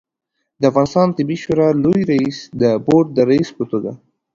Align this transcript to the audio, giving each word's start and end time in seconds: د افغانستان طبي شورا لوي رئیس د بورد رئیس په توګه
د 0.59 0.61
افغانستان 0.71 1.07
طبي 1.17 1.37
شورا 1.43 1.69
لوي 1.83 2.01
رئیس 2.11 2.37
د 2.61 2.63
بورد 2.85 3.13
رئیس 3.29 3.49
په 3.57 3.63
توګه 3.71 3.91